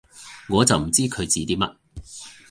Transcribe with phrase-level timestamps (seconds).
[0.49, 1.75] 我就唔知佢指啲乜